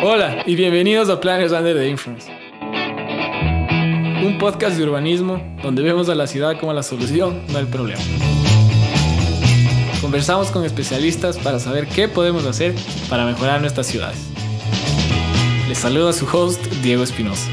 [0.00, 2.30] Hola y bienvenidos a Planners Under the Influence.
[4.24, 8.00] Un podcast de urbanismo donde vemos a la ciudad como la solución, no el problema.
[10.00, 12.76] Conversamos con especialistas para saber qué podemos hacer
[13.10, 14.20] para mejorar nuestras ciudades.
[15.68, 17.50] Les saluda su host, Diego Espinosa.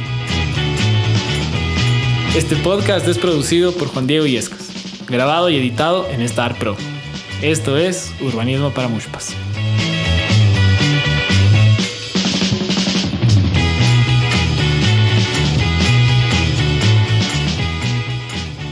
[2.35, 4.69] Este podcast es producido por Juan Diego Yescas,
[5.07, 6.77] grabado y editado en Star Pro.
[7.41, 9.35] Esto es Urbanismo para Mushpas.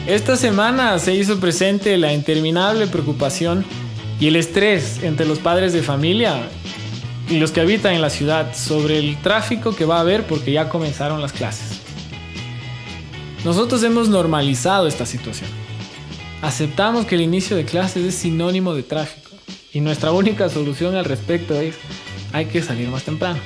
[0.07, 3.63] Esta semana se hizo presente la interminable preocupación
[4.19, 6.49] y el estrés entre los padres de familia
[7.29, 10.51] y los que habitan en la ciudad sobre el tráfico que va a haber porque
[10.51, 11.79] ya comenzaron las clases.
[13.45, 15.49] Nosotros hemos normalizado esta situación.
[16.41, 19.31] Aceptamos que el inicio de clases es sinónimo de tráfico
[19.71, 21.75] y nuestra única solución al respecto es
[22.33, 23.39] hay que salir más temprano.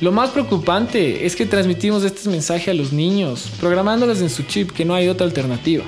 [0.00, 4.70] Lo más preocupante es que transmitimos este mensaje a los niños, programándoles en su chip
[4.70, 5.82] que no hay otra alternativa.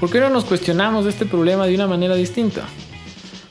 [0.00, 2.64] ¿Por qué no nos cuestionamos este problema de una manera distinta?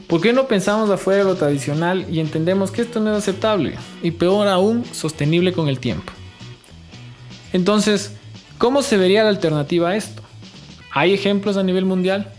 [0.07, 3.75] ¿Por qué no pensamos afuera de lo tradicional y entendemos que esto no es aceptable
[4.03, 6.11] y peor aún, sostenible con el tiempo?
[7.53, 8.11] Entonces,
[8.57, 10.21] ¿cómo se vería la alternativa a esto?
[10.91, 12.33] ¿Hay ejemplos a nivel mundial?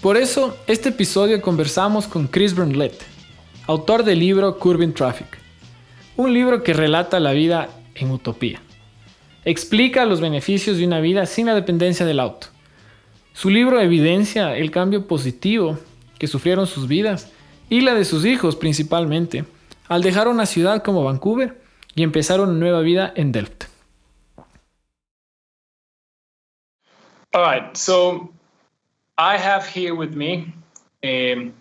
[0.00, 3.02] Por eso, este episodio conversamos con Chris Burnlett,
[3.66, 5.43] autor del libro Curbing Traffic
[6.16, 8.60] un libro que relata la vida en utopía.
[9.44, 12.48] Explica los beneficios de una vida sin la dependencia del auto.
[13.32, 15.78] Su libro evidencia el cambio positivo
[16.18, 17.30] que sufrieron sus vidas
[17.68, 19.44] y la de sus hijos principalmente
[19.88, 21.60] al dejar una ciudad como Vancouver
[21.94, 23.64] y empezar una nueva vida en Delft.
[27.32, 28.30] All right, so
[29.18, 30.54] I have here with me
[31.02, 31.52] um,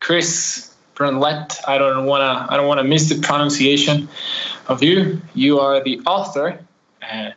[0.00, 0.69] Chris
[1.00, 1.58] Bruntlett.
[1.66, 4.06] I don't wanna I don't wanna miss the pronunciation
[4.68, 5.22] of you.
[5.34, 6.60] You are the author
[7.02, 7.30] uh,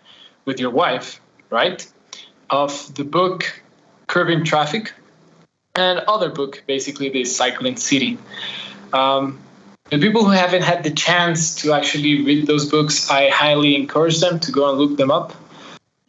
[0.44, 1.88] with your wife, right,
[2.50, 3.62] of the book
[4.08, 4.92] Curbing Traffic,
[5.76, 8.18] and other book basically the Cycling City.
[8.92, 9.40] Um,
[9.90, 14.20] the people who haven't had the chance to actually read those books, I highly encourage
[14.20, 15.34] them to go and look them up.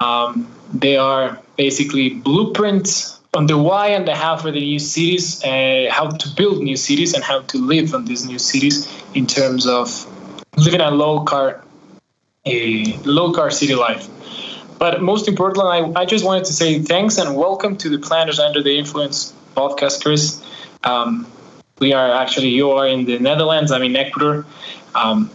[0.01, 5.43] Um, they are basically blueprints on the why and the how for the new cities,
[5.45, 9.27] uh, how to build new cities, and how to live on these new cities in
[9.27, 10.06] terms of
[10.56, 11.62] living a low car,
[12.47, 14.09] a low car city life.
[14.78, 18.39] But most importantly, I, I just wanted to say thanks and welcome to the Planners
[18.39, 20.43] Under the Influence podcast, Chris.
[20.84, 21.27] Um,
[21.81, 24.47] we are actually, you are in the Netherlands, I'm in Ecuador.
[24.95, 25.31] Um,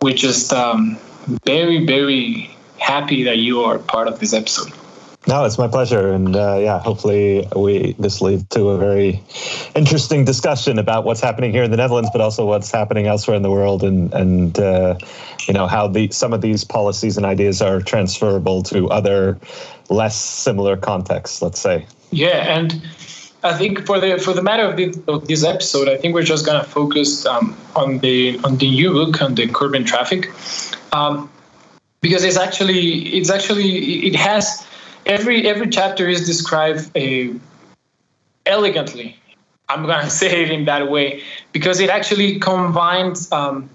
[0.00, 0.98] we're just um,
[1.44, 4.72] very, very happy that you are part of this episode.
[5.26, 9.22] No, it's my pleasure, and uh, yeah, hopefully we this leads to a very
[9.74, 13.42] interesting discussion about what's happening here in the Netherlands, but also what's happening elsewhere in
[13.42, 14.96] the world, and and uh,
[15.46, 19.38] you know how the some of these policies and ideas are transferable to other
[19.90, 21.42] less similar contexts.
[21.42, 21.84] Let's say.
[22.10, 22.80] Yeah, and
[23.42, 26.22] I think for the for the matter of this, of this episode, I think we're
[26.22, 30.30] just gonna focus um, on the on the new book on the curbing traffic,
[30.92, 31.28] um,
[32.00, 34.64] because it's actually it's actually it has
[35.08, 37.32] every every chapter is described uh,
[38.46, 39.16] elegantly.
[39.68, 43.68] I'm gonna say it in that way because it actually combines um,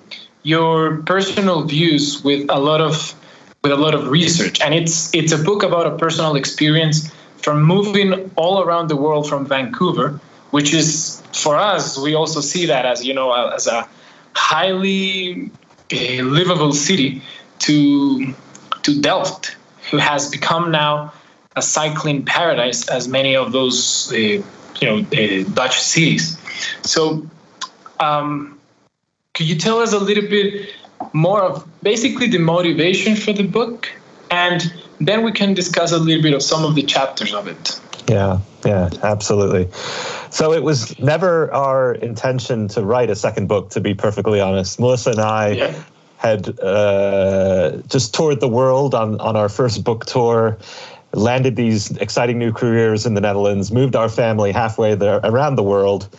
[0.44, 3.16] your personal views with a lot of
[3.64, 7.62] with a lot of research, and it's it's a book about a personal experience from
[7.62, 10.20] moving all around the world from Vancouver,
[10.52, 13.88] which is for us we also see that as you know as a
[14.36, 15.50] highly
[15.92, 17.22] uh, livable city
[17.60, 18.34] to
[18.84, 19.56] to Delft,
[19.90, 21.14] who has become now
[21.56, 24.44] a cycling paradise as many of those uh, you
[24.82, 26.38] know uh, Dutch cities.
[26.82, 27.28] So,
[28.00, 28.60] um,
[29.34, 30.70] could you tell us a little bit
[31.14, 33.90] more of basically the motivation for the book,
[34.32, 37.80] and then we can discuss a little bit of some of the chapters of it.
[38.10, 39.70] Yeah, yeah, absolutely.
[40.30, 44.80] So it was never our intention to write a second book, to be perfectly honest.
[44.80, 45.84] Melissa and I yeah.
[46.18, 50.58] had uh, just toured the world on, on our first book tour
[51.14, 55.64] landed these exciting new careers in the Netherlands, moved our family halfway there around the
[55.64, 56.10] world,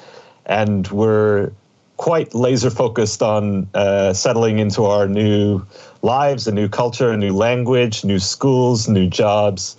[0.47, 1.51] and we're
[1.97, 5.65] quite laser focused on uh, settling into our new
[6.03, 9.77] lives, a new culture, a new language, new schools, new jobs.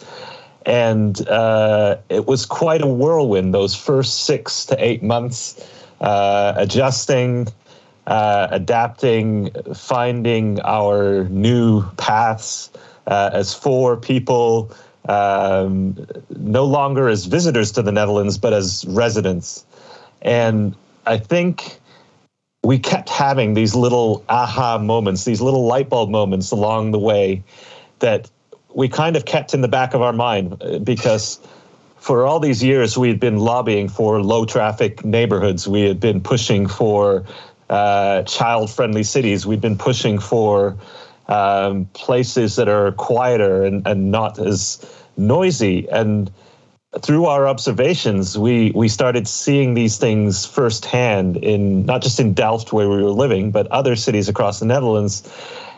[0.66, 5.70] And uh, it was quite a whirlwind those first six to eight months,
[6.02, 7.48] uh, adjusting,
[8.08, 12.72] uh, adapting, finding our new paths
[13.08, 14.72] uh, as four people
[15.10, 16.06] um,
[16.38, 19.66] no longer as visitors to the Netherlands, but as residents.
[20.22, 20.76] And
[21.06, 21.80] I think
[22.64, 27.44] we kept having these little aha moments, these little light bulb moments along the way
[28.00, 28.30] that
[28.74, 31.40] we kind of kept in the back of our mind uh, because
[31.98, 35.68] for all these years we had been lobbying for low traffic neighborhoods.
[35.68, 37.24] We had been pushing for
[37.70, 39.46] uh, child friendly cities.
[39.46, 40.76] We'd been pushing for
[41.28, 44.86] um, places that are quieter and, and not as
[45.18, 45.88] noisy.
[45.90, 46.32] And
[47.02, 52.72] through our observations, we we started seeing these things firsthand in not just in Delft
[52.72, 55.30] where we were living, but other cities across the Netherlands,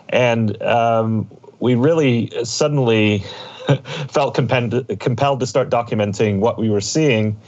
[0.10, 1.30] and um,
[1.60, 3.24] we really suddenly
[4.10, 7.40] felt compelled compelled to start documenting what we were seeing.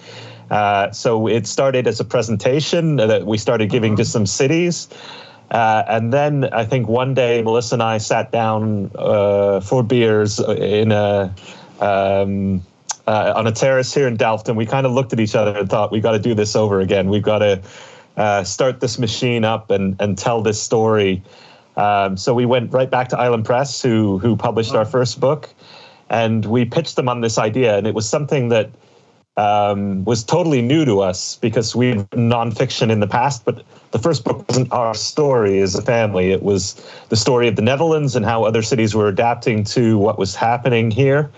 [0.50, 4.88] Uh, so it started as a presentation that we started giving to some cities.
[5.52, 10.40] Uh, and then I think one day Melissa and I sat down uh, for beers
[10.40, 11.34] in a
[11.80, 12.62] um,
[13.08, 15.58] uh, on a terrace here in Delft, and we kind of looked at each other
[15.58, 17.10] and thought, we got to do this over again.
[17.10, 17.62] We've got to
[18.18, 21.24] uh, start this machine up and, and tell this story.
[21.76, 25.50] Um, so we went right back to Island Press, who, who published our first book,
[26.10, 27.78] and we pitched them on this idea.
[27.78, 28.70] And it was something that
[29.40, 33.64] um, was totally new to us because we had written nonfiction in the past, but
[33.92, 36.32] the first book wasn't our story as a family.
[36.32, 36.76] It was
[37.08, 40.92] the story of the Netherlands and how other cities were adapting to what was happening
[40.92, 41.32] here.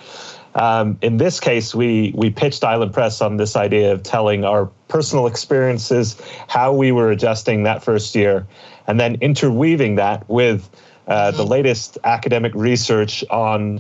[0.56, 4.66] Um, in this case, we we pitched Island Press on this idea of telling our
[4.88, 8.48] personal experiences, how we were adjusting that first year,
[8.88, 10.70] and then interweaving that with
[11.08, 13.80] uh, the latest academic research on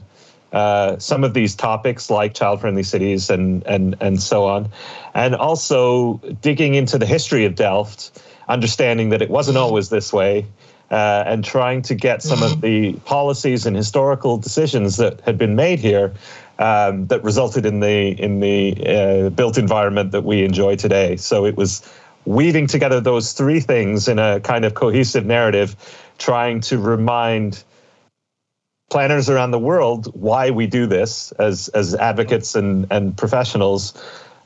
[0.51, 4.69] uh, some of these topics like child-friendly cities and and and so on,
[5.13, 10.45] and also digging into the history of Delft, understanding that it wasn't always this way.
[10.89, 15.55] Uh, and trying to get some of the policies and historical decisions that had been
[15.55, 16.13] made here
[16.59, 21.15] um, that resulted in the in the uh, built environment that we enjoy today.
[21.15, 21.81] So it was
[22.25, 25.75] weaving together those three things in a kind of cohesive narrative,
[26.17, 27.63] trying to remind
[28.91, 33.93] planners around the world why we do this as as advocates and and professionals.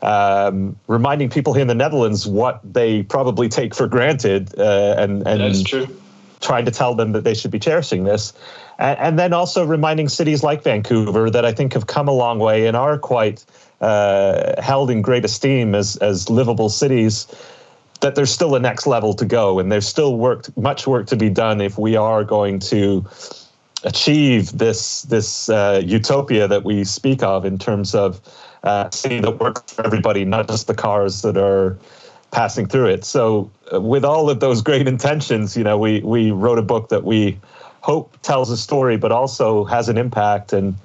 [0.02, 5.28] Um, reminding people here in the Netherlands what they probably take for granted, uh, and
[5.28, 5.88] and that's true.
[6.42, 8.34] Trying to tell them that they should be cherishing this,
[8.78, 12.38] and, and, then also reminding cities like Vancouver that I think have come a long
[12.38, 13.44] way and are quite
[13.82, 17.26] uh, held in great esteem as as livable cities.
[18.02, 21.16] That there's still a next level to go, and there's still work, much work to
[21.16, 23.04] be done if we are going to
[23.86, 28.20] achieve this this uh, utopia that we speak of in terms of
[28.64, 31.78] uh, city that works for everybody, not just the cars that are
[32.32, 33.06] passing through it.
[33.06, 36.90] So, uh, with all of those great intentions, you know, we we wrote a book
[36.90, 37.38] that we
[37.82, 40.52] hope tells a story, but also has an impact.
[40.52, 40.76] And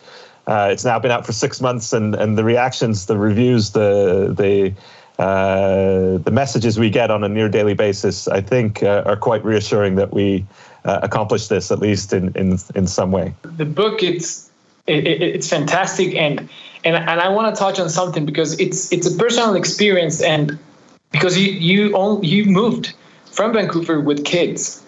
[0.46, 4.34] uh, it's now been out for six months, and and the reactions, the reviews, the
[4.36, 4.74] the
[5.22, 9.44] uh, the messages we get on a near daily basis, I think, uh, are quite
[9.44, 10.46] reassuring that we
[10.84, 13.34] uh, accomplished this at least in in in some way.
[13.56, 14.50] The book, it's
[14.86, 16.48] it, it's fantastic, and
[16.84, 20.58] and and I want to touch on something because it's it's a personal experience, and
[21.10, 22.94] because you you all, you moved
[23.30, 24.82] from Vancouver with kids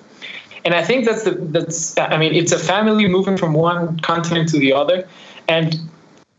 [0.64, 4.48] and I think that's the that's I mean it's a family moving from one continent
[4.50, 5.08] to the other,
[5.48, 5.78] and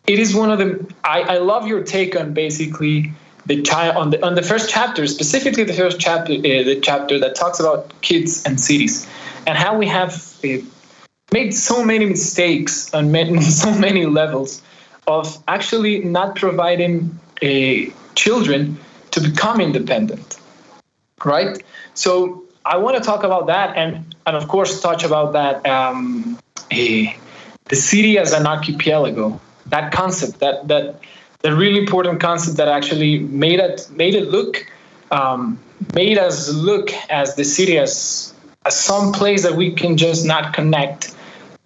[0.07, 3.11] it is one of the I, I love your take on basically
[3.45, 7.19] the child on the on the first chapter specifically the first chapter uh, the chapter
[7.19, 9.07] that talks about kids and cities
[9.47, 10.13] and how we have
[10.43, 10.57] uh,
[11.31, 14.61] made so many mistakes on so many levels
[15.07, 18.77] of actually not providing uh, children
[19.11, 20.39] to become independent
[21.25, 21.63] right
[21.93, 26.39] so I want to talk about that and and of course touch about that um,
[26.71, 27.15] a,
[27.65, 29.39] the city as an archipelago.
[29.67, 30.99] That concept, that that
[31.43, 34.65] the really important concept that actually made it made it look
[35.11, 35.59] um,
[35.93, 38.33] made us look as the city as
[38.65, 41.15] as some place that we can just not connect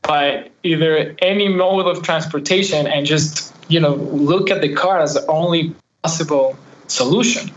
[0.01, 5.13] by either any mode of transportation and just you know look at the car as
[5.13, 6.57] the only possible
[6.87, 7.49] solution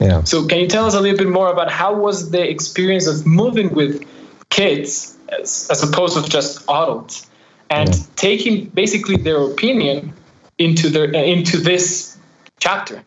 [0.00, 0.24] yeah.
[0.24, 3.26] So can you tell us a little bit more about how was the experience of
[3.26, 4.02] moving with
[4.48, 7.28] kids as, as opposed to just adults
[7.68, 8.02] and yeah.
[8.16, 10.14] taking basically their opinion
[10.60, 12.16] into their into this
[12.60, 13.02] chapter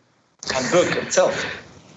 [0.54, 1.46] and book itself?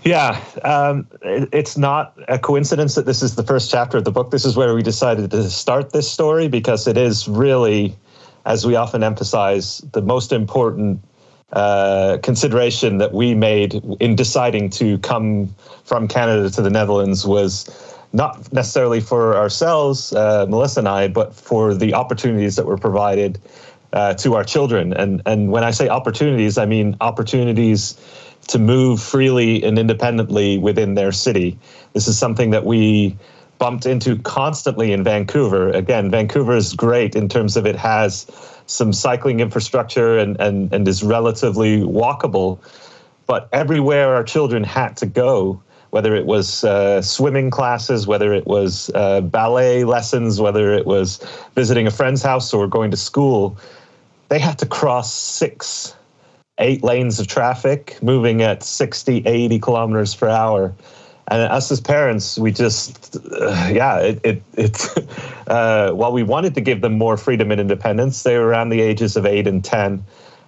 [0.04, 4.12] Yeah, um, it, it's not a coincidence that this is the first chapter of the
[4.12, 4.32] book.
[4.32, 7.96] This is where we decided to start this story because it is really,
[8.46, 11.02] as we often emphasize, the most important
[11.52, 17.66] uh, consideration that we made in deciding to come from Canada to the Netherlands was
[18.14, 23.40] not necessarily for ourselves, uh, Melissa and I, but for the opportunities that were provided
[23.94, 24.94] uh, to our children.
[24.94, 27.96] And and when I say opportunities, I mean opportunities
[28.48, 31.58] to move freely and independently within their city.
[31.94, 33.18] This is something that we
[33.60, 35.70] bumped into constantly in Vancouver.
[35.70, 38.28] Again, Vancouver is great in terms of it has
[38.68, 42.60] some cycling infrastructure and, and, and is relatively walkable.
[43.26, 48.46] But everywhere our children had to go, whether it was uh, swimming classes, whether it
[48.46, 51.18] was uh, ballet lessons, whether it was
[51.56, 53.58] visiting a friend's house or going to school,
[54.30, 55.96] they had to cross six,
[56.58, 60.74] eight lanes of traffic, moving at 60, 80 kilometers per hour
[61.30, 65.10] and us as parents, we just, uh, yeah, it, it, it
[65.48, 68.80] uh, while we wanted to give them more freedom and independence, they were around the
[68.80, 70.04] ages of eight and 10.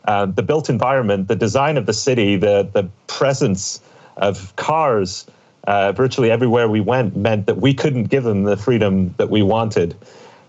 [0.05, 3.81] Uh, the built environment, the design of the city, the, the presence
[4.17, 5.25] of cars
[5.67, 9.41] uh, virtually everywhere we went meant that we couldn't give them the freedom that we
[9.41, 9.95] wanted.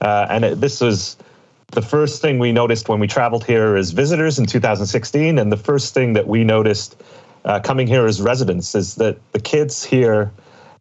[0.01, 1.17] Uh, and it, this was
[1.73, 5.39] the first thing we noticed when we traveled here as visitors in 2016.
[5.39, 7.01] And the first thing that we noticed
[7.45, 10.33] uh, coming here as residents is that the kids here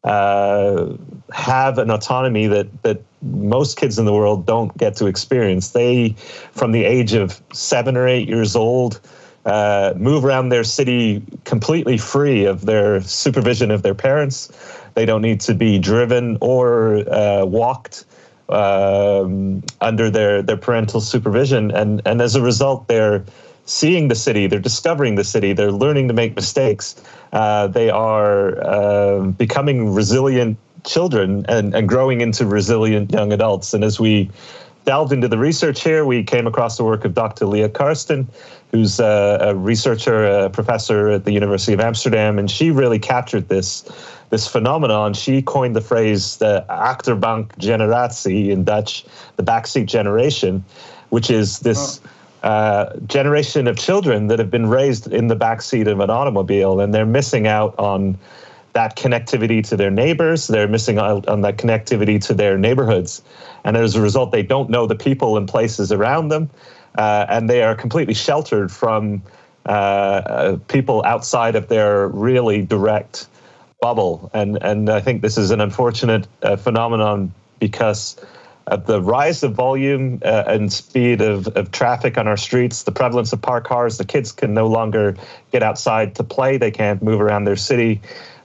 [0.04, 0.94] uh,
[1.32, 5.72] have an autonomy that that most kids in the world don't get to experience.
[5.72, 6.16] They,
[6.54, 9.02] from the age of seven or eight years old,
[9.46, 14.50] uh, move around their city completely free of their supervision of their parents.
[14.94, 18.06] They don't need to be driven or uh, walked
[18.50, 23.24] um, under their their parental supervision, and and as a result, they're
[23.66, 26.96] seeing the city, they're discovering the city, they're learning to make mistakes,
[27.34, 33.74] uh, they are uh, becoming resilient children and, and growing into resilient young adults.
[33.74, 34.32] And as we
[34.86, 37.46] delved into the research here, we came across the work of Dr.
[37.46, 38.28] Lia Karsten,
[38.72, 43.50] who's a, a researcher, a professor at the University of Amsterdam, and she really captured
[43.50, 43.84] this
[44.30, 45.14] this phenomenon.
[45.14, 49.06] She coined the phrase the achterbank generatie in Dutch,
[49.38, 50.64] the backseat generation,
[51.10, 52.00] which is this.
[52.04, 52.10] Oh
[52.44, 56.94] uh, generation of children that have been raised in the backseat of an automobile, and
[56.94, 58.18] they're missing out on
[58.74, 60.48] that connectivity to their neighbors.
[60.48, 63.22] They're missing out on that connectivity to their neighborhoods,
[63.66, 66.50] and as a result, they don't know the people and places around them,
[66.98, 69.22] uh, and they are completely sheltered from
[69.66, 73.28] uh, uh people outside of their really direct
[73.82, 74.30] bubble.
[74.34, 78.18] And and I think this is an unfortunate uh, phenomenon because
[78.68, 82.92] of the rise of volume uh, and speed of, of traffic on our streets, the
[82.92, 85.16] prevalence of parked cars, the kids can no longer
[85.52, 86.58] get outside to play.
[86.58, 88.00] They can't move around their city.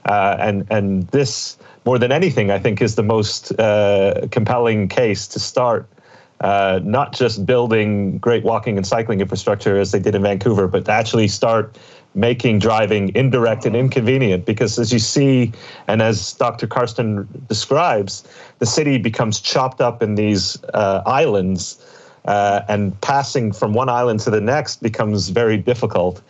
[0.05, 5.27] Uh, and, and this, more than anything, I think is the most uh, compelling case
[5.27, 5.87] to start
[6.41, 10.85] uh, not just building great walking and cycling infrastructure as they did in Vancouver, but
[10.85, 11.77] to actually start
[12.15, 15.51] making driving indirect and inconvenient because as you see
[15.87, 18.23] and as dr karsten describes
[18.59, 21.85] the city becomes chopped up in these uh, islands
[22.25, 26.21] uh, and passing from one island to the next becomes very difficult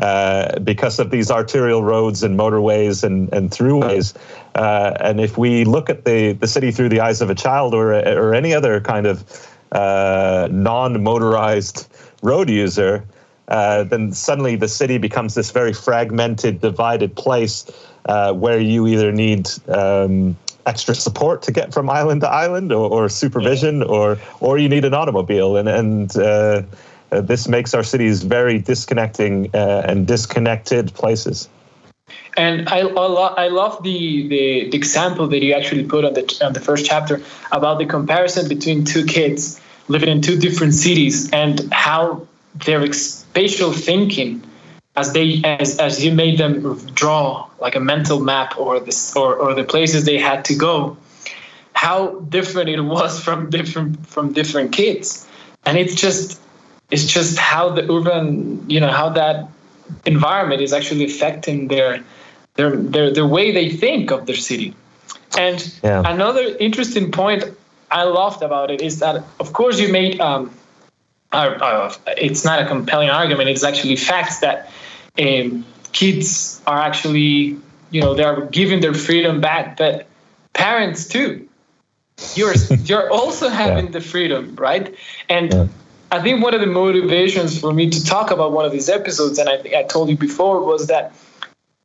[0.00, 4.14] uh, because of these arterial roads and motorways and, and throughways.
[4.54, 7.74] Uh, and if we look at the, the city through the eyes of a child
[7.74, 11.86] or, or any other kind of uh, non motorized
[12.22, 13.04] road user,
[13.50, 17.70] uh, then suddenly the city becomes this very fragmented, divided place
[18.06, 22.88] uh, where you either need um, extra support to get from island to island, or,
[22.90, 26.62] or supervision, or or you need an automobile, and and uh,
[27.12, 31.48] uh this makes our cities very disconnecting uh, and disconnected places.
[32.36, 36.14] And I, I, lo- I love the, the, the example that you actually put on
[36.14, 37.20] the on the first chapter
[37.52, 42.82] about the comparison between two kids living in two different cities and how their
[43.30, 44.42] spatial thinking
[44.96, 49.36] as they as, as you made them draw like a mental map or this or,
[49.36, 50.96] or the places they had to go
[51.72, 55.28] how different it was from different from different kids
[55.64, 56.40] and it's just
[56.90, 59.48] it's just how the urban you know how that
[60.06, 62.02] environment is actually affecting their
[62.54, 64.74] their their, their way they think of their city
[65.38, 66.02] and yeah.
[66.04, 67.44] another interesting point
[67.90, 70.50] i loved about it is that of course you made um,
[71.32, 73.48] uh, it's not a compelling argument.
[73.48, 74.70] It's actually facts that
[75.18, 77.56] um, kids are actually,
[77.90, 80.06] you know, they're giving their freedom back, but
[80.52, 81.48] parents too.
[82.34, 83.92] You're you're also having yeah.
[83.92, 84.94] the freedom, right?
[85.28, 85.66] And yeah.
[86.12, 89.38] I think one of the motivations for me to talk about one of these episodes,
[89.38, 91.14] and I think I told you before, was that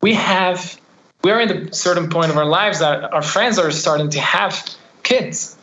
[0.02, 0.78] we have
[1.22, 4.76] we're in a certain point of our lives that our friends are starting to have
[5.02, 5.56] kids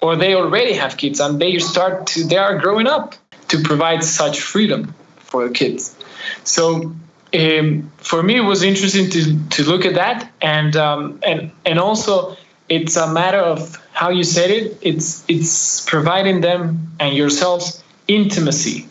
[0.00, 3.14] or they already have kids and they start to they are growing up
[3.48, 5.96] to provide such freedom for the kids
[6.44, 6.92] so
[7.34, 11.78] um, for me it was interesting to, to look at that and um, and and
[11.78, 12.36] also
[12.68, 18.88] it's a matter of how you said it it's it's providing them and yourselves intimacy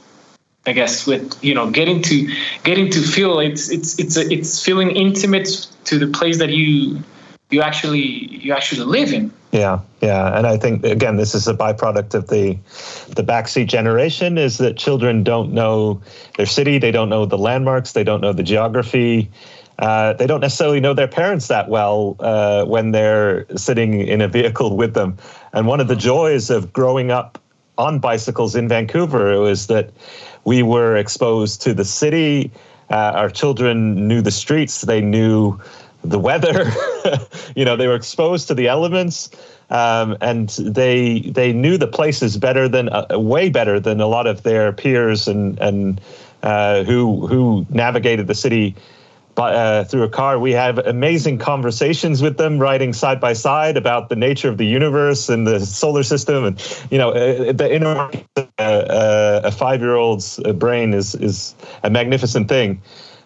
[0.67, 2.27] I guess with you know getting to
[2.63, 7.01] getting to feel it's it's it's a, it's feeling intimate to the place that you
[7.49, 9.31] you actually you actually live in.
[9.51, 12.57] Yeah, yeah, and I think again this is a byproduct of the
[13.15, 16.01] the backseat generation is that children don't know
[16.35, 19.29] their city, they don't know the landmarks, they don't know the geography.
[19.79, 24.27] Uh, they don't necessarily know their parents that well uh, when they're sitting in a
[24.27, 25.15] vehicle with them.
[25.53, 27.37] And one of the joys of growing up
[27.77, 29.91] on bicycles in Vancouver was that
[30.45, 32.51] we were exposed to the city.
[32.89, 34.81] Uh, our children knew the streets.
[34.81, 35.59] They knew
[36.03, 36.71] the weather.
[37.55, 39.29] you know, they were exposed to the elements,
[39.69, 44.27] um, and they they knew the places better than uh, way better than a lot
[44.27, 46.01] of their peers and and
[46.43, 48.75] uh, who who navigated the city
[49.37, 50.39] uh, through a car.
[50.39, 54.65] We have amazing conversations with them, riding side by side about the nature of the
[54.65, 60.39] universe and the solar system, and you know, uh, the inner uh, uh, a five-year-old's
[60.55, 62.81] brain is is a magnificent thing.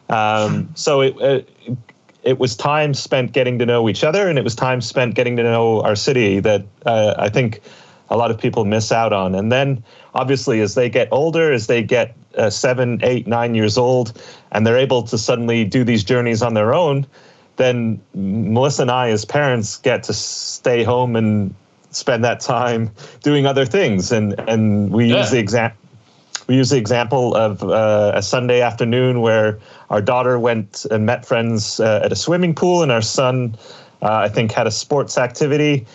[0.10, 1.78] Um, so it, it
[2.24, 5.38] it was time spent getting to know each other, and it was time spent getting
[5.38, 7.62] to know our city that uh, I think
[8.10, 9.34] a lot of people miss out on.
[9.34, 13.78] And then, obviously, as they get older, as they get uh, seven, eight, nine years
[13.78, 17.08] old, and they're able to suddenly do these journeys on their own,
[17.56, 21.54] then Melissa and I, as parents, get to stay home and
[21.92, 22.92] spend that time
[23.24, 24.12] doing other things.
[24.12, 25.20] And and we yeah.
[25.20, 25.81] use the example.
[26.48, 31.26] We use the example of uh, a Sunday afternoon where our daughter went and met
[31.26, 33.56] friends uh, at a swimming pool, and our son,
[34.02, 35.86] uh, I think, had a sports activity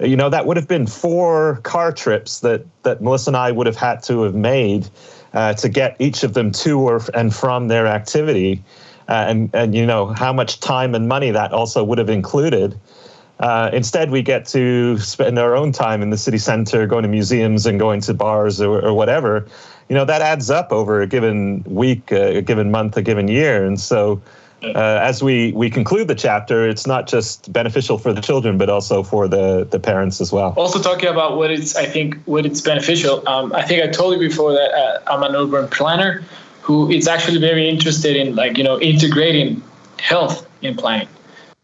[0.00, 3.66] you know that would have been four car trips that that Melissa and I would
[3.66, 4.88] have had to have made
[5.32, 8.62] uh, to get each of them to or and from their activity,
[9.08, 12.78] uh, and and you know how much time and money that also would have included.
[13.38, 17.08] Uh, instead, we get to spend our own time in the city center, going to
[17.08, 19.46] museums and going to bars or, or whatever.
[19.90, 23.66] You know that adds up over a given week, a given month, a given year,
[23.66, 24.22] and so
[24.62, 28.68] uh, as we we conclude the chapter, it's not just beneficial for the children, but
[28.68, 30.54] also for the the parents as well.
[30.56, 33.28] Also talking about what it's, I think what it's beneficial.
[33.28, 36.22] Um, I think I told you before that uh, I'm an urban planner
[36.62, 39.62] who is actually very interested in like you know integrating
[39.98, 41.08] health in planning.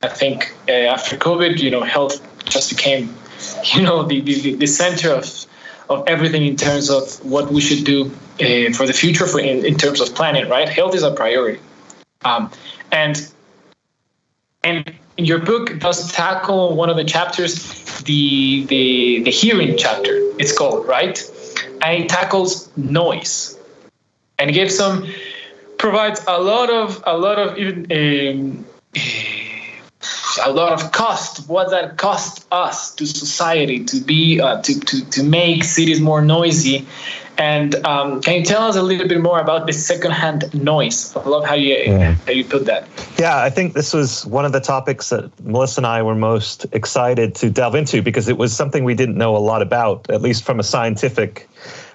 [0.02, 3.14] I think uh, after COVID, you know, health just became
[3.74, 5.46] you know the the, the center of
[5.88, 8.06] of everything in terms of what we should do
[8.40, 10.48] uh, for the future for in, in terms of planning.
[10.48, 11.60] Right, health is a priority.
[12.24, 12.50] Um,
[12.92, 13.30] and
[14.64, 17.54] and your book does tackle one of the chapters,
[18.02, 20.12] the the the hearing chapter.
[20.38, 21.22] It's called right,
[21.82, 23.58] and it tackles noise,
[24.38, 25.06] and gives some
[25.78, 27.86] provides a lot of a lot of even.
[27.90, 28.66] Um,
[30.44, 35.04] a lot of cost what that cost us to society to be uh, to, to
[35.10, 36.86] to make cities more noisy
[37.38, 41.14] and um, can you tell us a little bit more about the secondhand noise?
[41.14, 42.14] I love how you yeah.
[42.14, 42.88] how you put that.
[43.18, 46.66] Yeah, I think this was one of the topics that Melissa and I were most
[46.72, 50.22] excited to delve into because it was something we didn't know a lot about, at
[50.22, 51.48] least from a scientific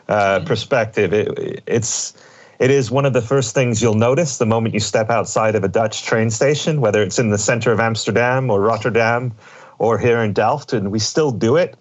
[0.08, 0.45] uh, mm-hmm.
[0.45, 1.13] perspective.
[1.13, 2.13] It, it's
[2.62, 5.63] it is one of the first things you'll notice the moment you step outside of
[5.63, 9.34] a Dutch train station, whether it's in the center of Amsterdam or Rotterdam
[9.80, 11.76] or here in Delft, and we still do it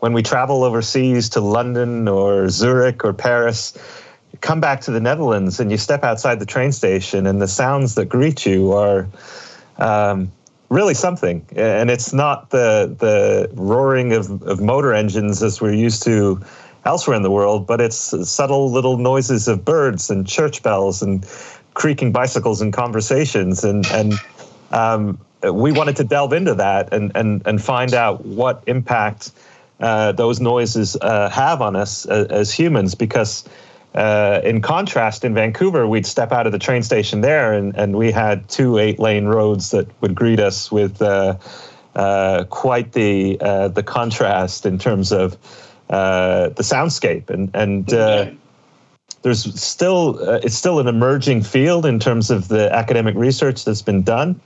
[0.00, 3.72] when we travel overseas to London or Zurich or Paris,
[4.40, 7.94] come back to the Netherlands and you step outside the train station and the sounds
[7.94, 9.08] that greet you are
[9.78, 10.32] um,
[10.68, 11.46] really something.
[11.54, 16.42] And it's not the the roaring of, of motor engines as we're used to
[16.84, 21.26] elsewhere in the world, but it's subtle little noises of birds and church bells and
[21.74, 23.64] creaking bicycles and conversations.
[23.64, 24.14] And and
[24.70, 29.32] um, we wanted to delve into that and and and find out what impact
[29.80, 33.44] uh, those noises uh, have on us as, uh, as humans because
[33.94, 37.96] uh, in contrast in vancouver we'd step out of the train station there and, and
[37.96, 41.36] we had two eight lane roads that would greet us with uh,
[41.96, 43.36] uh, quite the
[43.74, 45.36] the contrast in terms of
[45.88, 47.86] the soundscape and and
[49.22, 54.02] there's still it's still an emerging field in terms of the academic research that's been
[54.02, 54.40] done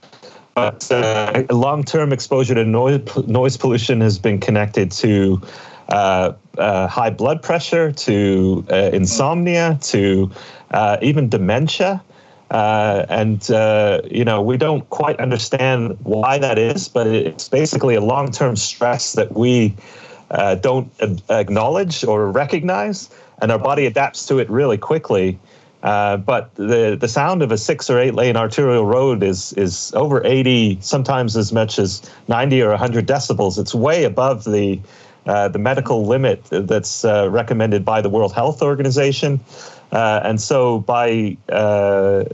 [0.58, 5.40] but uh, long-term exposure to noise, noise pollution has been connected to
[5.90, 10.28] uh, uh, high blood pressure, to uh, insomnia, to
[10.72, 12.02] uh, even dementia.
[12.50, 13.48] Uh, and
[14.10, 19.12] you know we don't quite understand why that is, but it's basically a long-term stress
[19.12, 19.72] that we
[20.30, 20.92] don't
[21.28, 23.10] acknowledge or recognize,
[23.40, 25.38] and our body adapts to it really quickly.
[25.82, 29.92] Uh, but the the sound of a six or eight lane arterial road is is
[29.94, 33.58] over 80, sometimes as much as 90 or 100 decibels.
[33.58, 34.80] It's way above the
[35.26, 39.40] uh, the medical limit that's uh, recommended by the World Health Organization.
[39.92, 42.24] Uh, and so by uh,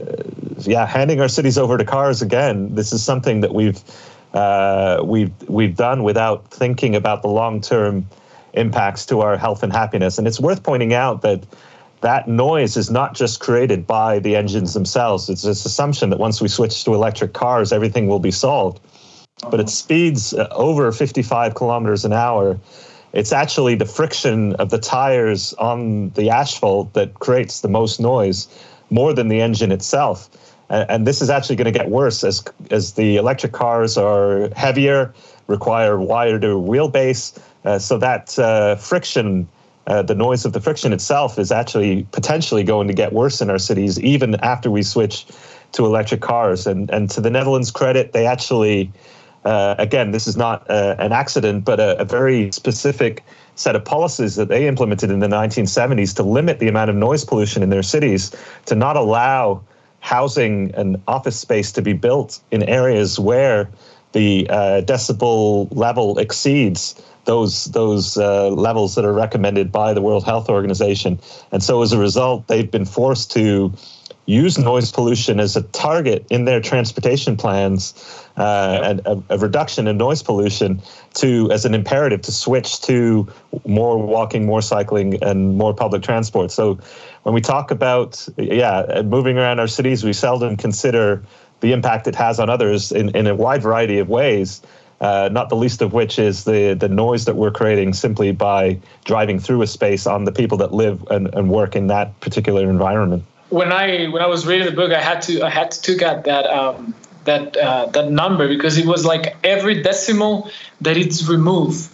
[0.61, 3.79] yeah handing our cities over to cars again, this is something that we've
[4.35, 8.07] uh, we've we've done without thinking about the long term
[8.53, 10.17] impacts to our health and happiness.
[10.17, 11.45] And it's worth pointing out that
[12.01, 15.29] that noise is not just created by the engines themselves.
[15.29, 18.79] It's this assumption that once we switch to electric cars, everything will be solved.
[19.49, 22.59] But at speeds uh, over 55 kilometers an hour,
[23.13, 28.47] it's actually the friction of the tires on the asphalt that creates the most noise,
[28.89, 30.29] more than the engine itself.
[30.69, 35.13] And this is actually going to get worse as as the electric cars are heavier,
[35.47, 37.39] require wider wheelbase.
[37.63, 39.47] Uh, so that uh, friction,
[39.87, 43.49] uh, the noise of the friction itself, is actually potentially going to get worse in
[43.49, 45.25] our cities, even after we switch
[45.71, 46.67] to electric cars.
[46.67, 48.91] And and to the Netherlands' credit, they actually
[49.45, 53.23] uh, again, this is not uh, an accident, but a, a, very specific
[53.53, 57.23] set of policies that they implemented in the 1970s to limit the amount of noise
[57.23, 59.61] pollution in their cities, to not allow
[60.05, 63.67] housing and office space to be built in areas where
[64.11, 70.23] the uh, decibel level exceeds those those uh, levels that are recommended by the World
[70.23, 71.19] Health Organization.
[71.51, 73.73] And so as a result, they've been forced to
[74.27, 77.93] use noise pollution as a target in their transportation plans
[78.37, 80.81] uh, and a, a, reduction in noise pollution
[81.13, 83.27] to as an imperative to switch to
[83.67, 86.51] more walking, more cycling, and more public transport.
[86.51, 86.79] So
[87.25, 91.23] when we talk about yeah moving around our cities, we seldom consider
[91.59, 94.61] the impact it has on others in, in a wide variety of ways.
[95.01, 98.79] Uh, not the least of which is the the noise that we're creating simply by
[99.03, 102.69] driving through a space on the people that live and, and work in that particular
[102.69, 105.81] environment when I when I was reading the book, I had to I had to
[105.81, 106.93] took out that um,
[107.25, 111.89] that uh, that number because it was like every decibel that it's removed,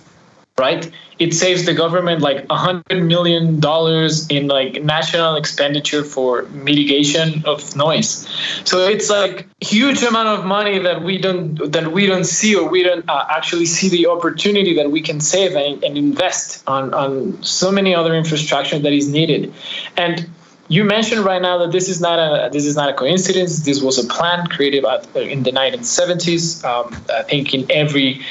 [0.57, 0.89] right?
[1.21, 7.45] It saves the government like a hundred million dollars in like national expenditure for mitigation
[7.45, 8.27] of noise.
[8.63, 12.67] So it's like huge amount of money that we don't that we don't see or
[12.67, 16.91] we don't uh, actually see the opportunity that we can save and, and invest on
[16.95, 17.11] on
[17.43, 19.53] so many other infrastructure that is needed,
[19.97, 20.27] and
[20.69, 23.59] you mentioned right now that this is not a this is not a coincidence.
[23.59, 26.63] This was a plan created in the 1970s.
[26.65, 28.21] Um, I think in every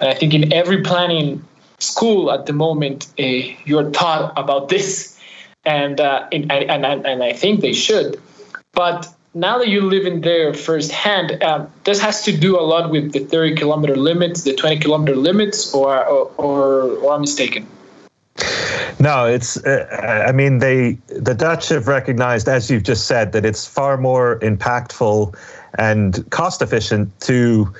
[0.00, 1.44] I think in every planning
[1.80, 3.22] school at the moment, uh,
[3.64, 5.18] you're taught about this,
[5.64, 8.20] and, uh, and and and I think they should.
[8.72, 12.90] But now that you live in there firsthand, um, this has to do a lot
[12.90, 17.66] with the 30 kilometer limits, the 20 kilometer limits, or or, or, or I'm mistaken.
[18.98, 19.56] No, it's.
[19.64, 23.96] Uh, I mean, they the Dutch have recognized, as you've just said, that it's far
[23.96, 25.34] more impactful
[25.78, 27.72] and cost efficient to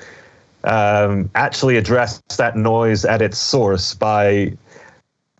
[0.63, 4.53] um, actually address that noise at its source by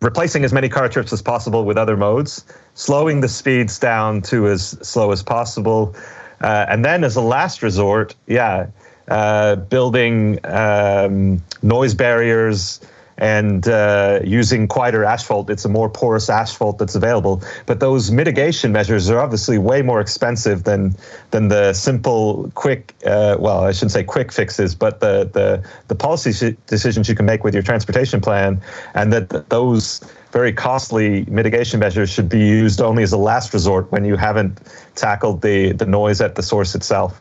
[0.00, 4.48] replacing as many car trips as possible with other modes, slowing the speeds down to
[4.48, 5.94] as slow as possible,
[6.40, 8.66] uh, and then as a last resort, yeah,
[9.08, 12.80] uh, building um, noise barriers
[13.22, 17.40] and uh, using quieter asphalt, it's a more porous asphalt that's available.
[17.66, 20.96] But those mitigation measures are obviously way more expensive than
[21.30, 22.96] than the simple, quick.
[23.06, 27.24] Uh, well, I shouldn't say quick fixes, but the the the policy decisions you can
[27.24, 28.60] make with your transportation plan,
[28.94, 30.00] and that those
[30.32, 34.58] very costly mitigation measures should be used only as a last resort when you haven't
[34.96, 37.20] tackled the the noise at the source itself.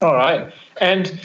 [0.00, 1.20] All right, and.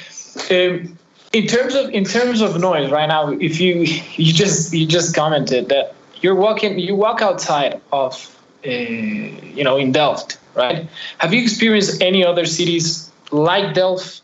[0.51, 0.97] Um,
[1.33, 3.81] in terms of in terms of noise right now if you
[4.15, 9.77] you just you just commented that you're walking you walk outside of uh, you know
[9.77, 10.87] in delft right?
[11.17, 14.21] Have you experienced any other cities like delft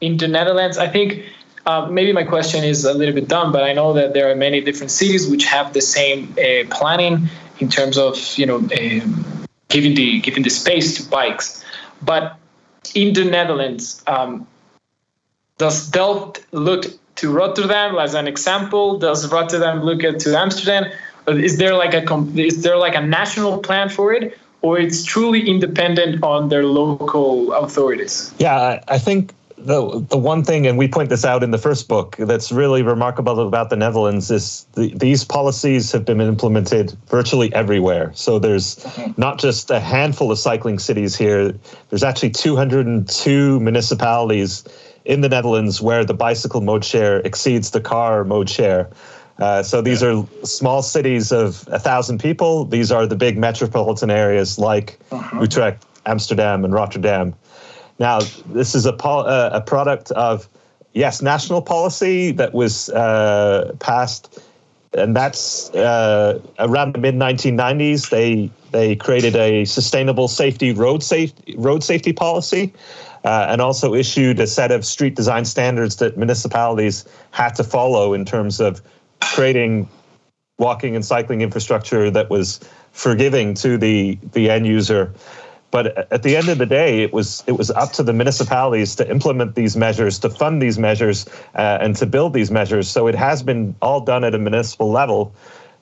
[0.00, 0.78] in the netherlands?
[0.78, 1.22] I think
[1.66, 4.34] uh, maybe my question is a little bit dumb but i know that there are
[4.34, 9.46] many different cities which have the same uh, planning in terms of you know um,
[9.68, 11.64] giving the giving the space to bikes.
[12.02, 12.36] But
[12.94, 14.46] in the netherlands um,
[15.58, 18.98] does Delft look to Rotterdam as an example?
[18.98, 20.84] Does Rotterdam look at to Amsterdam?
[21.28, 22.04] Is there like a
[22.36, 27.52] is there like a national plan for it, or it's truly independent on their local
[27.52, 28.32] authorities?
[28.38, 31.88] Yeah, I think the the one thing, and we point this out in the first
[31.88, 37.52] book, that's really remarkable about the Netherlands is the, these policies have been implemented virtually
[37.54, 38.12] everywhere.
[38.14, 39.12] So there's okay.
[39.16, 41.52] not just a handful of cycling cities here.
[41.88, 44.62] There's actually 202 municipalities
[45.06, 48.90] in the Netherlands where the bicycle mode share exceeds the car mode share.
[49.38, 50.08] Uh, so these yeah.
[50.08, 52.64] are small cities of a thousand people.
[52.64, 55.40] These are the big metropolitan areas like uh-huh.
[55.40, 57.34] Utrecht, Amsterdam, and Rotterdam.
[57.98, 60.48] Now, this is a, uh, a product of,
[60.92, 64.40] yes, national policy that was uh, passed
[64.96, 68.10] and that's uh, around the mid 1990s.
[68.10, 72.72] They they created a sustainable safety road safety road safety policy,
[73.26, 78.14] uh, and also issued a set of street design standards that municipalities had to follow
[78.14, 78.80] in terms of
[79.20, 79.88] creating
[80.58, 82.60] walking and cycling infrastructure that was
[82.92, 85.12] forgiving to the the end user.
[85.72, 88.94] But at the end of the day, it was it was up to the municipalities
[88.94, 92.88] to implement these measures, to fund these measures, uh, and to build these measures.
[92.88, 95.34] So it has been all done at a municipal level.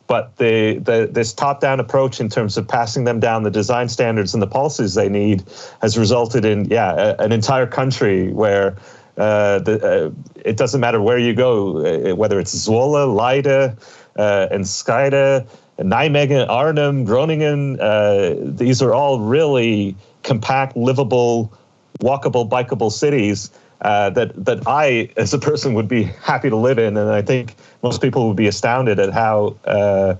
[0.07, 4.35] But the, the this top-down approach in terms of passing them down the design standards
[4.35, 5.45] and the policies they need
[5.81, 8.77] has resulted in yeah a, an entire country where
[9.17, 10.11] uh, the, uh,
[10.45, 13.77] it doesn't matter where you go, uh, whether it's Zwolle, Leiden,
[14.17, 15.47] uh, Enschede,
[15.79, 17.81] Nijmegen, Arnhem, Groningen.
[17.81, 21.53] Uh, these are all really compact, livable,
[22.01, 23.51] walkable, bikeable cities
[23.85, 27.23] uh, that that I, as a person, would be happy to live in, and I
[27.23, 30.17] think most people would be astounded at how uh,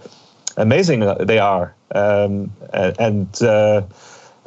[0.57, 1.75] amazing they are.
[1.95, 3.83] Um, and uh,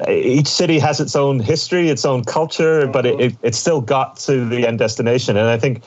[0.08, 4.18] each city has its own history, its own culture, but it, it, it still got
[4.18, 5.36] to the end destination.
[5.38, 5.82] And I think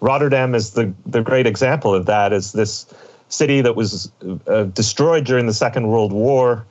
[0.00, 2.32] Rotterdam is the the great example of that.
[2.32, 2.92] Is this
[3.28, 4.10] city that was
[4.48, 6.64] uh, destroyed during the Second World War,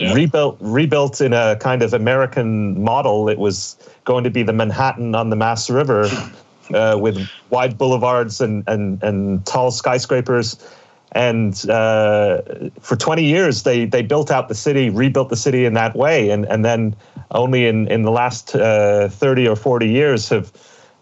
[0.00, 0.14] yeah.
[0.14, 3.28] rebuilt rebuilt in a kind of American model.
[3.28, 6.08] It was going to be the Manhattan on the Maas River,
[6.74, 10.56] uh, with wide boulevards and and and tall skyscrapers.
[11.12, 12.42] And uh,
[12.80, 16.30] for 20 years, they they built out the city, rebuilt the city in that way,
[16.30, 16.94] and and then
[17.32, 20.52] only in in the last uh, 30 or 40 years have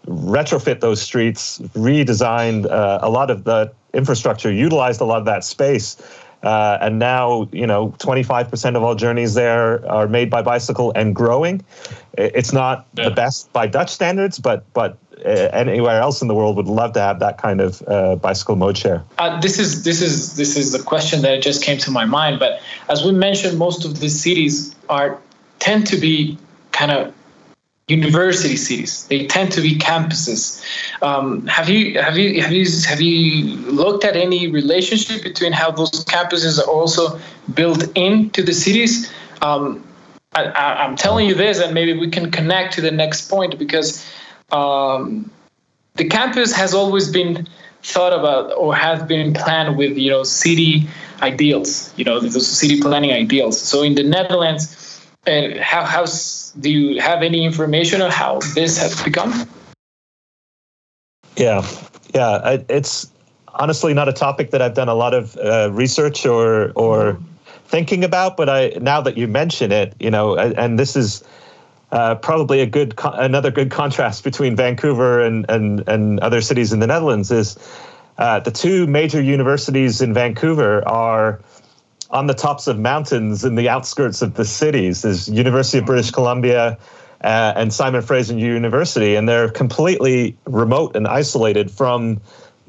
[0.07, 5.43] retrofit those streets, redesigned uh, a lot of the infrastructure, utilized a lot of that
[5.43, 5.97] space.
[6.43, 11.13] Uh, and now, you know, 25% of all journeys there are made by bicycle and
[11.15, 11.63] growing.
[12.17, 13.09] It's not yeah.
[13.09, 16.93] the best by Dutch standards, but but uh, anywhere else in the world would love
[16.93, 19.03] to have that kind of uh, bicycle mode share.
[19.17, 22.39] Uh, this is this is this is the question that just came to my mind.
[22.39, 25.19] But as we mentioned, most of the cities are
[25.59, 26.37] tend to be
[26.71, 27.13] kind of
[27.89, 29.05] university cities.
[29.07, 30.63] They tend to be campuses.
[31.01, 35.71] Um, have you have you have you have you looked at any relationship between how
[35.71, 37.19] those campuses are also
[37.53, 39.11] built into the cities?
[39.41, 39.83] Um,
[40.33, 44.05] I, am telling you this, and maybe we can connect to the next point because
[44.51, 45.31] um,
[45.95, 47.47] the campus has always been
[47.81, 50.87] thought about or has been planned with you know city
[51.21, 53.59] ideals, you know, the city planning ideals.
[53.59, 54.78] So in the Netherlands,
[55.29, 59.47] uh, how how's do you have any information on how this has become?
[61.35, 61.65] Yeah,
[62.13, 63.09] yeah, it's
[63.53, 67.19] honestly not a topic that I've done a lot of uh, research or or
[67.65, 68.35] thinking about.
[68.35, 71.23] But I now that you mention it, you know, and this is
[71.91, 76.79] uh, probably a good another good contrast between Vancouver and and and other cities in
[76.79, 77.57] the Netherlands is
[78.17, 81.39] uh, the two major universities in Vancouver are
[82.11, 85.03] on the tops of mountains in the outskirts of the cities.
[85.03, 86.77] There's University of British Columbia
[87.23, 92.19] uh, and Simon Fraser University, and they're completely remote and isolated from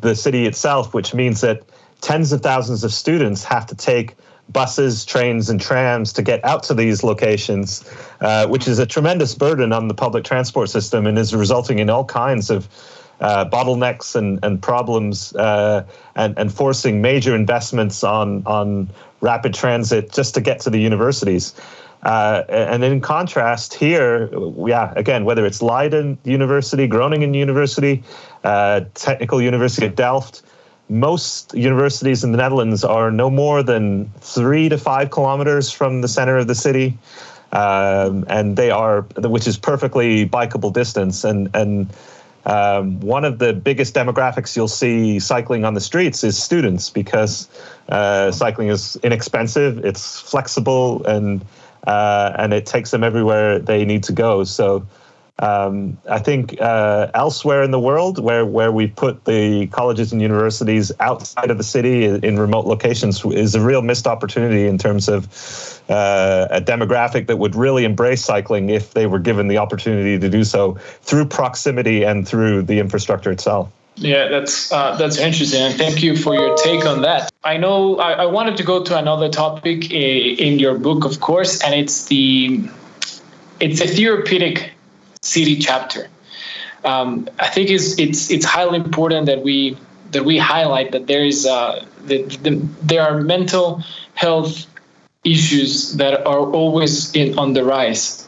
[0.01, 1.63] the city itself, which means that
[2.01, 4.17] tens of thousands of students have to take
[4.49, 7.89] buses, trains, and trams to get out to these locations,
[8.21, 11.89] uh, which is a tremendous burden on the public transport system and is resulting in
[11.89, 12.69] all kinds of
[13.21, 15.85] uh, bottlenecks and, and problems uh,
[16.17, 18.89] and, and forcing major investments on, on
[19.21, 21.55] rapid transit just to get to the universities.
[22.03, 24.31] Uh, and in contrast, here,
[24.67, 28.03] yeah, again, whether it's Leiden University, Groningen University,
[28.45, 30.43] uh, Technical University of Delft,
[30.89, 36.09] most universities in the Netherlands are no more than three to five kilometers from the
[36.09, 36.99] center of the city.
[37.53, 41.25] Um, and they are, which is perfectly bikeable distance.
[41.25, 41.91] And, and
[42.47, 47.49] um, one of the biggest demographics you'll see cycling on the streets is students because
[47.89, 51.45] uh, cycling is inexpensive, it's flexible, and
[51.87, 54.45] uh, and it takes them everywhere they need to go.
[54.45, 54.87] So
[55.41, 60.21] um, I think uh, elsewhere in the world, where where we put the colleges and
[60.21, 65.09] universities outside of the city in remote locations, is a real missed opportunity in terms
[65.09, 65.25] of
[65.89, 70.29] uh, a demographic that would really embrace cycling if they were given the opportunity to
[70.29, 73.73] do so through proximity and through the infrastructure itself.
[73.97, 77.33] Yeah, that's uh, that's interesting, and thank you for your take on that.
[77.45, 81.63] I know I, I wanted to go to another topic in your book, of course,
[81.63, 82.63] and it's the
[83.59, 84.73] it's a therapeutic
[85.23, 86.09] city chapter.
[86.85, 89.77] Um, I think it's it's it's highly important that we
[90.13, 93.83] that we highlight that there is uh, that the, there are mental
[94.15, 94.67] health
[95.25, 98.27] issues that are always in on the rise.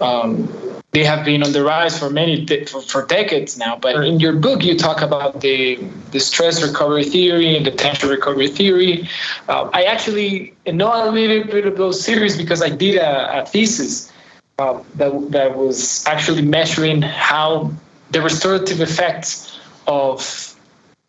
[0.00, 0.48] Um,
[0.90, 3.76] they have been on the rise for many de- for, for, decades now.
[3.76, 5.76] But in your book, you talk about the
[6.10, 9.08] the stress recovery theory and the tension recovery theory.
[9.48, 13.46] Uh, I actually know a little bit of those theories because I did a, a
[13.46, 14.12] thesis
[14.58, 17.72] uh, that that was actually measuring how
[18.10, 20.54] the restorative effects of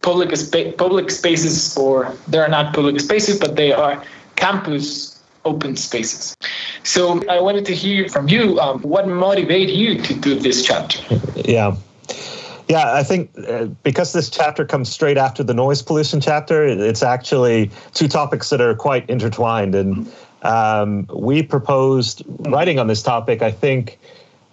[0.01, 0.29] public
[0.77, 4.03] public spaces, or they're not public spaces, but they are
[4.35, 6.35] campus open spaces.
[6.83, 10.99] So I wanted to hear from you um, what motivated you to do this chapter.
[11.35, 11.75] Yeah.
[12.67, 17.03] Yeah, I think uh, because this chapter comes straight after the noise pollution chapter, it's
[17.03, 19.75] actually two topics that are quite intertwined.
[19.75, 23.99] And um, we proposed writing on this topic, I think,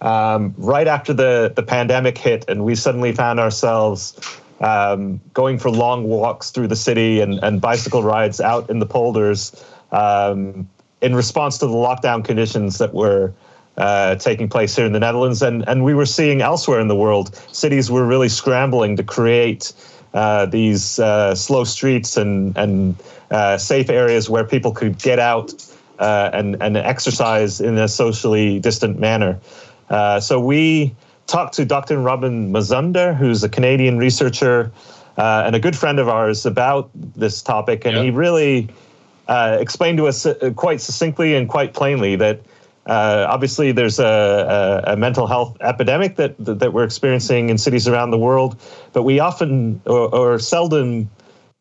[0.01, 4.19] um, right after the, the pandemic hit, and we suddenly found ourselves
[4.59, 8.85] um, going for long walks through the city and, and bicycle rides out in the
[8.85, 10.67] polders um,
[11.01, 13.33] in response to the lockdown conditions that were
[13.77, 16.95] uh, taking place here in the Netherlands, and and we were seeing elsewhere in the
[16.95, 19.73] world, cities were really scrambling to create
[20.13, 22.95] uh, these uh, slow streets and and
[23.31, 25.53] uh, safe areas where people could get out
[25.99, 29.39] uh, and and exercise in a socially distant manner.
[29.89, 30.95] Uh, so we
[31.27, 31.99] talked to Dr.
[31.99, 34.71] Robin Mazumder, who's a Canadian researcher
[35.17, 38.67] and a good friend of ours, about this topic, and he really
[39.27, 42.41] uh, explained to us quite succinctly and quite plainly that
[42.85, 47.87] uh, obviously there's a, a, a, mental health epidemic that, that we're experiencing in cities
[47.87, 48.59] around the world,
[48.91, 51.09] but we often or, or seldom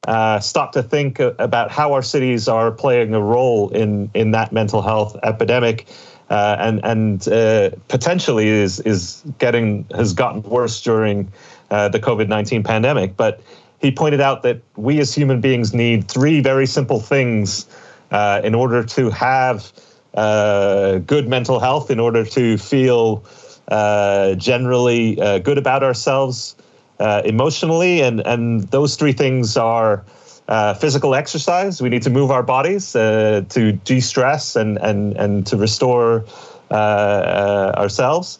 [0.08, 4.52] uh, stop to think about how our cities are playing a role in in that
[4.52, 5.87] mental health epidemic,
[6.28, 11.30] uh, and and uh, potentially is is getting has gotten worse during
[11.70, 13.40] the COVID nineteen pandemic, but
[13.82, 17.66] he pointed out that we as human beings need three very simple things
[18.12, 19.72] uh, in order to have
[20.14, 23.25] uh, good mental health, in order to feel
[23.68, 26.57] uh, generally uh, good about ourselves
[27.01, 28.03] uh, emotionally.
[28.03, 30.05] And, and those three things are
[30.48, 31.81] uh, physical exercise.
[31.81, 36.25] We need to move our bodies to de stress and, and, and to restore
[36.70, 38.38] ourselves.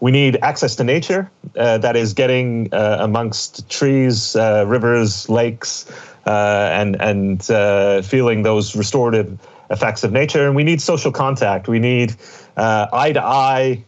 [0.00, 5.90] We need access to nature, that is getting amongst trees, rivers, lakes,
[6.24, 7.44] and and
[8.06, 9.38] feeling those restorative
[9.70, 10.46] effects of nature.
[10.46, 11.68] And we need social contact.
[11.68, 12.14] We need
[12.56, 13.84] uh, eye to eye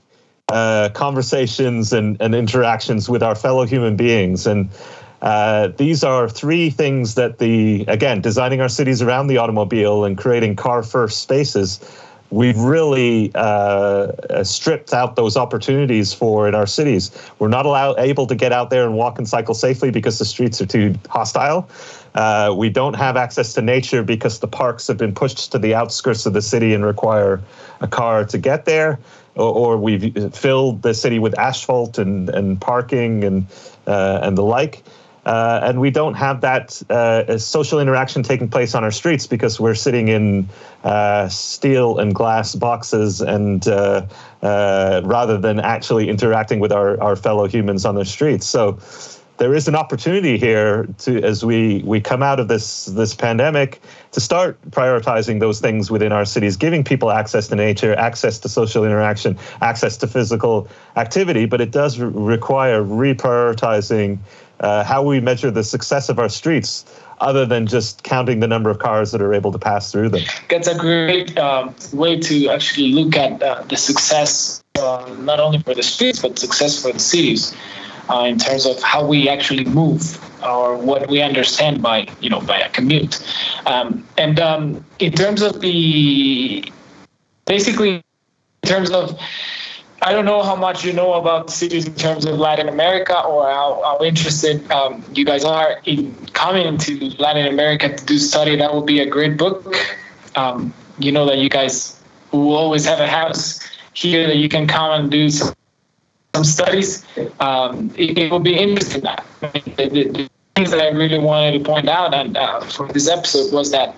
[0.48, 4.46] uh, conversations and, and interactions with our fellow human beings.
[4.46, 4.68] And
[5.22, 10.16] uh, these are three things that the again designing our cities around the automobile and
[10.16, 11.78] creating car first spaces
[12.30, 17.10] we've really uh, stripped out those opportunities for in our cities.
[17.38, 20.24] We're not allowed able to get out there and walk and cycle safely because the
[20.24, 21.68] streets are too hostile.
[22.14, 25.74] Uh, we don't have access to nature because the parks have been pushed to the
[25.74, 27.40] outskirts of the city and require
[27.80, 28.98] a car to get there.
[29.36, 33.46] Or, or we've filled the city with asphalt and, and parking and
[33.86, 34.82] uh, and the like.
[35.26, 39.60] Uh, and we don't have that uh, social interaction taking place on our streets because
[39.60, 40.48] we're sitting in
[40.82, 44.04] uh, steel and glass boxes and uh,
[44.42, 48.46] uh, rather than actually interacting with our, our fellow humans on the streets.
[48.46, 48.78] So
[49.40, 53.80] there is an opportunity here to, as we, we come out of this this pandemic,
[54.12, 58.50] to start prioritizing those things within our cities, giving people access to nature, access to
[58.50, 61.46] social interaction, access to physical activity.
[61.46, 64.18] But it does re- require reprioritizing
[64.60, 66.84] uh, how we measure the success of our streets
[67.20, 70.22] other than just counting the number of cars that are able to pass through them.
[70.50, 75.60] That's a great um, way to actually look at uh, the success, uh, not only
[75.60, 77.54] for the streets, but success for the cities
[78.10, 82.40] uh, in terms of how we actually move or what we understand by, you know,
[82.40, 83.22] by a commute.
[83.66, 86.64] Um, and um, in terms of the,
[87.46, 88.02] basically,
[88.62, 89.18] in terms of
[90.02, 93.44] I don't know how much you know about cities in terms of Latin America or
[93.44, 98.56] how, how interested um, you guys are in coming to Latin America to do study.
[98.56, 99.76] That would be a great book.
[100.36, 102.00] Um, you know that you guys
[102.32, 103.60] will always have a house
[103.92, 105.52] here that you can come and do some,
[106.34, 107.04] some studies.
[107.40, 109.06] Um, it, it, will be interesting.
[109.06, 109.22] I
[109.54, 113.08] mean, the, the, things that I really wanted to point out and uh, from this
[113.08, 113.94] episode was that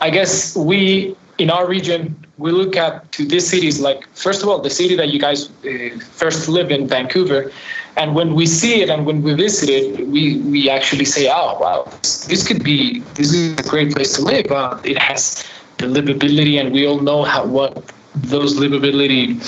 [0.00, 4.48] I guess we in our region, we look at to these cities like first of
[4.48, 7.52] all the city that you guys uh, first live in, Vancouver,
[7.96, 11.58] and when we see it and when we visit it, we we actually say, oh
[11.60, 14.50] wow, this, could be this is a great place to live.
[14.50, 15.44] Uh, it has
[15.78, 19.40] the livability, and we all know how what those livability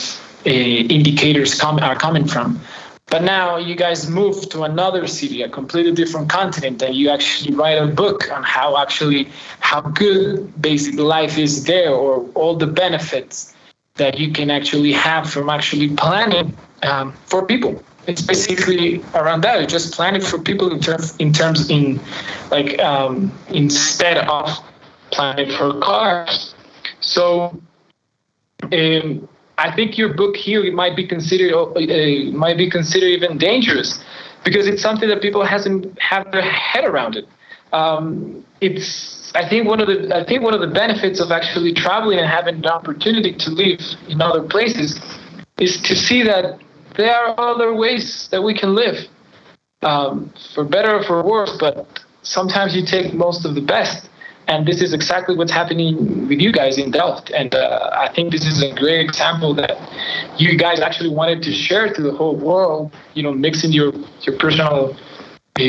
[0.48, 2.60] indicators come are coming from.
[3.06, 7.54] But now you guys move to another city, a completely different continent, and you actually
[7.54, 9.30] write a book on how actually
[9.60, 13.54] how good basic life is there, or all the benefits
[13.94, 17.82] that you can actually have from actually planning um, for people.
[18.06, 19.62] It's basically around that.
[19.62, 22.00] It's just planning for people in terms in terms in
[22.50, 24.50] like um, instead of
[25.10, 26.54] planning for cars.
[27.00, 27.58] So
[28.72, 29.28] um,
[29.58, 34.02] I think your book here might be considered uh, might be considered even dangerous
[34.44, 37.26] because it's something that people hasn't have their head around it.
[37.72, 41.74] Um, it's I think one of the I think one of the benefits of actually
[41.74, 45.00] traveling and having the opportunity to live in other places
[45.58, 46.60] is to see that
[46.96, 48.96] there are other ways that we can live,
[49.82, 51.56] um, for better or for worse.
[51.58, 51.86] But
[52.22, 54.08] sometimes you take most of the best,
[54.48, 57.30] and this is exactly what's happening with you guys in Delft.
[57.30, 59.76] And uh, I think this is a great example that
[60.38, 62.92] you guys actually wanted to share to the whole world.
[63.14, 63.92] You know, mixing your
[64.22, 64.96] your personal
[65.60, 65.62] uh,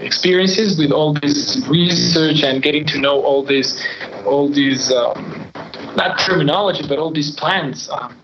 [0.00, 3.82] experiences with all this research and getting to know all these,
[4.26, 5.50] all these um,
[5.96, 8.16] not terminology but all these plans um,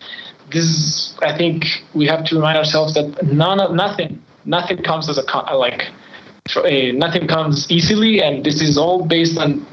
[0.53, 5.09] this is i think we have to remind ourselves that none of nothing nothing comes
[5.09, 5.83] as a like
[6.57, 9.67] uh, nothing comes easily and this is all based on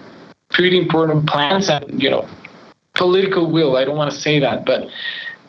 [0.51, 2.27] pretty important plans and you know
[2.93, 3.77] political will.
[3.77, 4.87] I don't want to say that but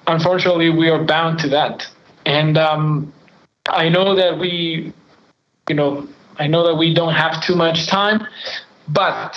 [0.06, 1.86] unfortunately we are bound to that.
[2.24, 3.12] And um,
[3.68, 4.92] i know that we
[5.68, 6.06] you know
[6.38, 8.26] i know that we don't have too much time
[8.88, 9.36] but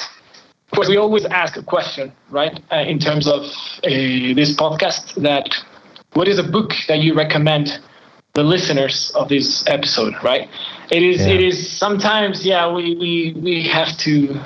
[0.72, 3.90] of course we always ask a question right uh, in terms of uh,
[4.34, 5.48] this podcast that
[6.14, 7.70] what is a book that you recommend
[8.36, 10.48] the listeners of this episode right
[10.92, 11.34] it is yeah.
[11.34, 14.40] it is sometimes yeah we we we have to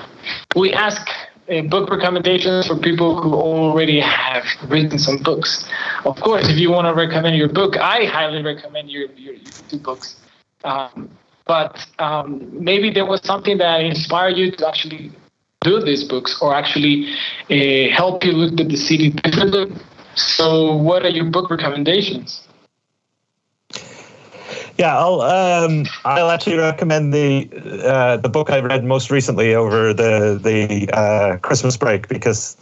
[0.55, 1.01] we ask
[1.49, 5.67] uh, book recommendations for people who already have written some books
[6.05, 9.53] of course if you want to recommend your book i highly recommend your your, your
[9.69, 10.15] two books
[10.63, 11.09] um,
[11.45, 15.11] but um, maybe there was something that inspired you to actually
[15.61, 17.11] do these books or actually
[17.49, 19.73] uh, help you look at the city differently
[20.19, 22.49] so, what are your book recommendations?
[24.80, 27.49] Yeah, I'll um, I'll actually recommend the
[27.84, 32.55] uh, the book I read most recently over the the uh, Christmas break because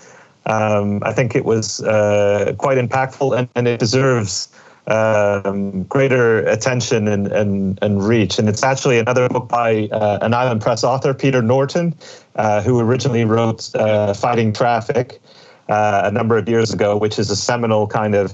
[0.48, 4.48] um, I think it was uh, quite impactful and, and it deserves
[4.88, 8.40] um, greater attention and, and and reach.
[8.40, 11.94] And it's actually another book by uh, an Island Press author, Peter Norton,
[12.36, 15.22] uh, who originally wrote uh, Fighting Traffic
[15.68, 18.34] a number of years ago, which is a seminal kind of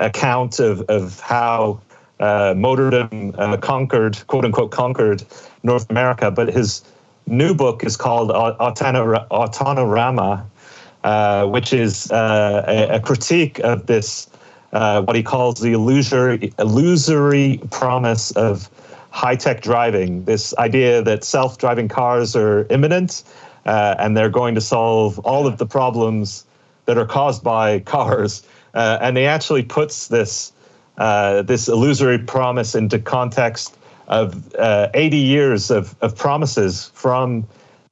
[0.00, 1.80] account of, of how
[2.20, 5.24] uh, motordom uh, conquered, quote unquote, conquered
[5.62, 6.30] North America.
[6.30, 6.82] But his
[7.26, 10.44] new book is called Autonorama,
[11.04, 14.28] uh, which is uh, a, a, critique of this,
[14.70, 18.68] what he calls the illusory, illusory promise of
[19.14, 23.22] high tech driving, this idea that self driving cars are imminent
[23.64, 26.44] uh, and they're going to solve all of the problems
[26.86, 28.44] that are caused by cars.
[28.74, 30.50] Uh, and he actually puts this
[30.98, 33.76] uh, this illusory promise into context
[34.08, 37.46] of uh, 80 years of, of promises from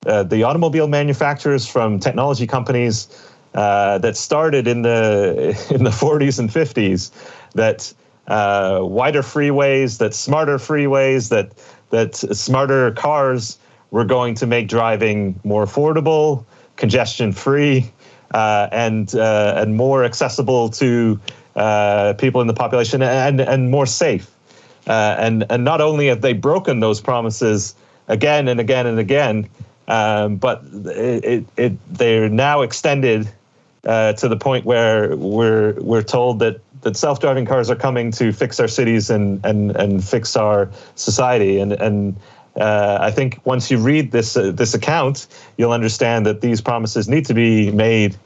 [0.07, 3.09] uh, the automobile manufacturers, from technology companies
[3.55, 7.11] uh, that started in the in the 40s and 50s
[7.55, 7.93] that
[8.29, 11.53] wider freeways, that smarter freeways, that
[11.91, 13.59] that smarter cars
[13.93, 16.45] we're going to make driving more affordable,
[16.77, 17.93] congestion free,
[18.33, 21.21] uh, and uh, and more accessible to
[21.57, 24.31] uh, people in the population, and and more safe.
[24.87, 27.75] Uh, and and not only have they broken those promises
[28.09, 29.49] again and again and again,
[29.89, 33.29] um, but it, it, it, they're now extended
[33.85, 38.33] uh, to the point where we're we're told that that self-driving cars are coming to
[38.33, 42.17] fix our cities and and and fix our society and and
[42.57, 45.27] uh, I think once you read this uh, this account,
[45.57, 48.17] you'll understand that these promises need to be made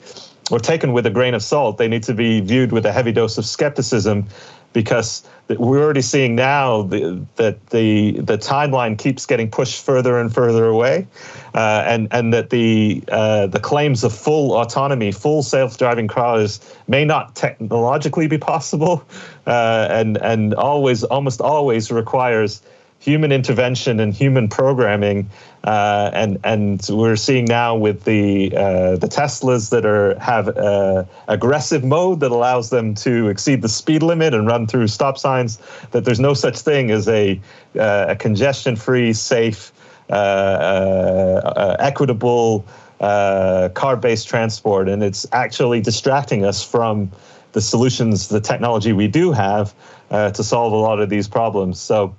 [0.51, 1.78] or taken with a grain of salt.
[1.78, 4.26] They need to be viewed with a heavy dose of skepticism,
[4.72, 10.66] because we're already seeing now that the the timeline keeps getting pushed further and further
[10.66, 11.07] away,
[11.55, 17.05] uh, and and that the uh, the claims of full autonomy, full self-driving cars may
[17.07, 19.03] not technologically be possible,
[19.47, 22.61] uh, and and always almost always requires
[22.99, 25.30] human intervention and human programming,
[25.64, 31.05] uh, and and we're seeing now with the uh, the Teslas that are have uh,
[31.28, 35.59] aggressive mode that allows them to exceed the speed limit and run through stop signs.
[35.92, 37.40] That there's no such thing as a
[37.78, 39.72] uh, a congestion-free, safe,
[40.11, 42.64] uh, equitable
[42.99, 47.11] car-based transport, and it's actually distracting us from
[47.53, 49.74] the solutions, the technology we do have
[50.11, 51.78] to solve a lot of these problems.
[51.78, 52.14] So.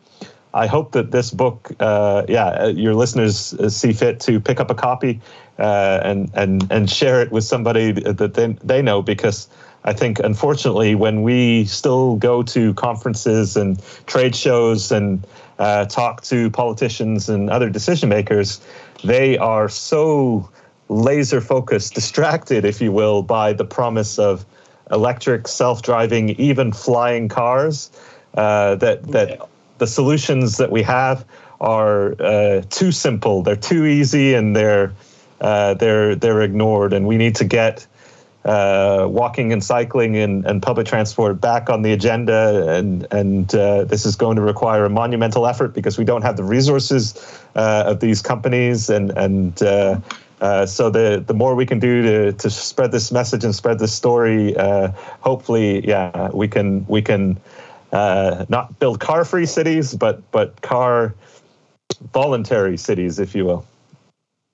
[0.58, 4.76] I hope that this book, uh, yeah, your listeners see fit to pick up a
[4.76, 5.22] copy
[5.60, 9.48] uh, and and and share it with somebody that they, they know because
[9.84, 15.26] I think unfortunately when we still go to conferences and trade shows and
[15.60, 18.60] uh, talk to politicians and other decision makers,
[19.04, 20.50] they are so
[20.90, 24.44] laser focused, distracted, if you will, by the promise of
[24.90, 27.92] electric, self-driving, even flying cars.
[28.34, 29.48] Uh, that that
[29.78, 31.26] the solutions that we have
[31.60, 33.42] are uh, too simple.
[33.42, 34.94] They're too easy, and they're
[35.42, 36.94] uh, they're they're ignored.
[36.94, 37.86] And we need to get
[38.46, 42.68] uh, walking and cycling and, and public transport back on the agenda.
[42.70, 46.38] And and uh, this is going to require a monumental effort because we don't have
[46.38, 47.16] the resources
[47.56, 48.90] uh, of these companies.
[48.90, 53.44] And and uh, so the the more we can do to to spread this message
[53.44, 54.54] and spread this story,
[55.22, 57.38] hopefully, yeah, we can we can
[57.92, 61.14] not build car-free cities, but but car
[62.14, 63.66] voluntary cities, if you will.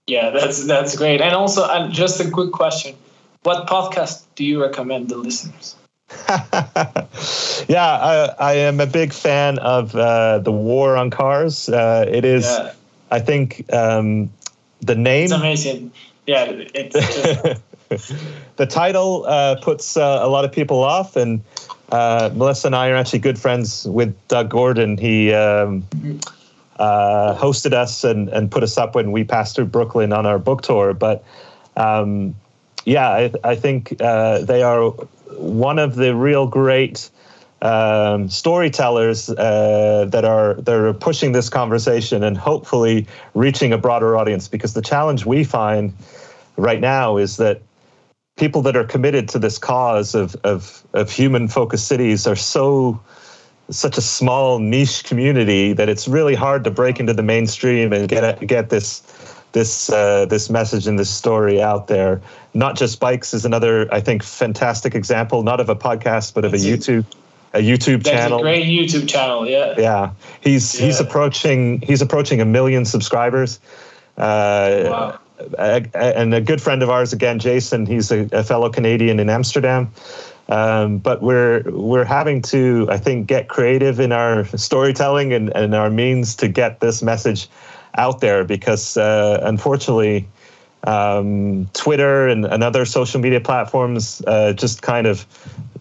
[0.07, 1.21] Yeah, that's that's great.
[1.21, 2.95] And also, uh, just a quick question:
[3.43, 5.75] What podcast do you recommend the listeners?
[7.67, 11.69] yeah, I, I, am a big fan of uh, the War on Cars.
[11.69, 12.73] Uh, it is, yeah.
[13.09, 14.29] I think, um,
[14.81, 15.23] the name.
[15.23, 15.91] It's amazing.
[16.27, 17.59] Yeah, it's.
[18.57, 21.41] the title uh, puts uh, a lot of people off, and
[21.93, 24.97] uh, Melissa and I are actually good friends with Doug Gordon.
[24.97, 25.33] He.
[25.33, 25.85] Um,
[26.77, 30.39] uh, hosted us and, and put us up when we passed through Brooklyn on our
[30.39, 30.93] book tour.
[30.93, 31.23] But
[31.77, 32.35] um,
[32.83, 34.89] yeah, I, I think uh, they are
[35.37, 37.09] one of the real great
[37.61, 44.17] um, storytellers uh, that are that are pushing this conversation and hopefully reaching a broader
[44.17, 44.47] audience.
[44.47, 45.93] Because the challenge we find
[46.57, 47.61] right now is that
[48.43, 52.99] people that are committed to this cause of of, of human focused cities are so
[53.69, 58.09] such a small niche community that it's really hard to break into the mainstream and
[58.09, 59.01] get get this
[59.53, 62.21] this uh, this message and this story out there.
[62.53, 65.43] Not just bikes is another, I think, fantastic example.
[65.43, 67.05] Not of a podcast, but of That's a YouTube
[67.53, 68.39] a YouTube That's channel.
[68.39, 69.75] A great YouTube channel, yeah.
[69.77, 70.85] Yeah, he's yeah.
[70.87, 73.61] he's approaching he's approaching a million subscribers.
[74.17, 75.19] Uh, wow.
[75.57, 77.85] And a good friend of ours again, Jason.
[77.85, 79.91] He's a, a fellow Canadian in Amsterdam.
[80.49, 85.73] Um, but we're we're having to, I think, get creative in our storytelling and, and
[85.73, 87.47] our means to get this message
[87.95, 90.27] out there because uh, unfortunately,
[90.83, 95.25] um, Twitter and, and other social media platforms uh, just kind of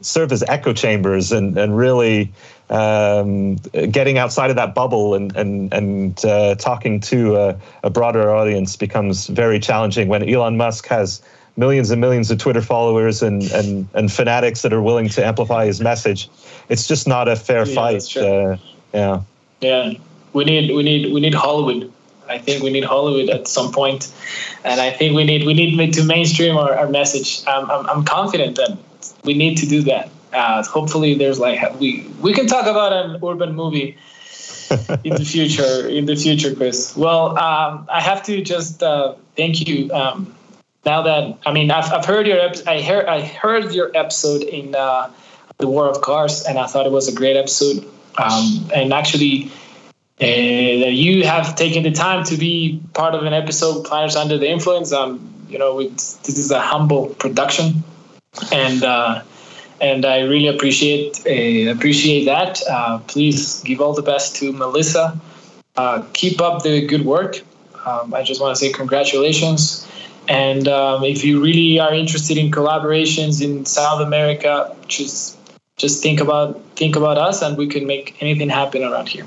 [0.00, 2.32] serve as echo chambers and and really
[2.72, 3.56] um,
[3.90, 8.76] getting outside of that bubble and and and uh, talking to a, a broader audience
[8.76, 11.22] becomes very challenging when Elon Musk has
[11.56, 15.66] millions and millions of Twitter followers and and and fanatics that are willing to amplify
[15.66, 16.30] his message.
[16.70, 18.16] It's just not a fair yeah, fight.
[18.16, 18.56] Uh,
[18.94, 19.22] yeah.
[19.60, 19.92] Yeah,
[20.32, 21.92] we need we need we need Hollywood.
[22.28, 24.10] I think we need Hollywood at some point,
[24.64, 27.46] and I think we need we need to mainstream our, our message.
[27.46, 28.78] Um, I'm I'm confident that
[29.24, 30.08] we need to do that.
[30.32, 33.96] Uh, hopefully, there's like we we can talk about an urban movie
[35.04, 36.96] in the future in the future, Chris.
[36.96, 39.92] Well, um, I have to just uh, thank you.
[39.92, 40.34] Um,
[40.84, 44.74] now that I mean I've, I've heard your I heard I heard your episode in
[44.74, 45.10] uh,
[45.58, 47.86] the War of Cars and I thought it was a great episode
[48.18, 49.50] um, and actually
[50.20, 54.50] uh, you have taken the time to be part of an episode Planners Under the
[54.50, 57.84] Influence um you know this is a humble production
[58.50, 59.22] and uh,
[59.82, 62.62] and I really appreciate uh, appreciate that.
[62.70, 65.20] Uh, please give all the best to Melissa.
[65.76, 67.42] Uh, keep up the good work.
[67.84, 69.86] Um, I just want to say congratulations.
[70.28, 75.36] And um, if you really are interested in collaborations in South America, just
[75.76, 79.26] just think about think about us, and we can make anything happen around here.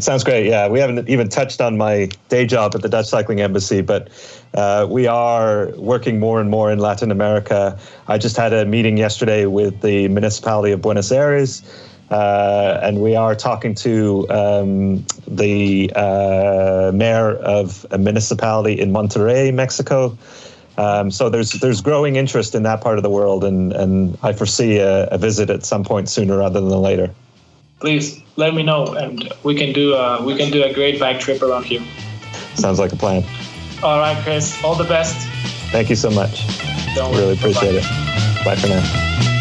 [0.00, 0.46] It sounds great.
[0.46, 4.08] Yeah, we haven't even touched on my day job at the Dutch Cycling Embassy, but
[4.54, 7.78] uh, we are working more and more in Latin America.
[8.08, 11.62] I just had a meeting yesterday with the municipality of Buenos Aires
[12.10, 19.52] uh, and we are talking to um, the uh, mayor of a municipality in Monterrey,
[19.52, 20.16] Mexico.
[20.78, 24.32] Um, so there's there's growing interest in that part of the world, and, and I
[24.32, 27.10] foresee a, a, visit at some point sooner rather than later.
[27.80, 31.18] Please let me know, and we can do a, we can do a great bike
[31.18, 31.82] trip around here.
[32.54, 33.24] Sounds like a plan.
[33.82, 34.62] All right, Chris.
[34.62, 35.16] All the best.
[35.72, 36.46] Thank you so much.
[36.94, 38.40] Don't really appreciate Bye-bye.
[38.40, 38.44] it.
[38.44, 39.39] Bye for now.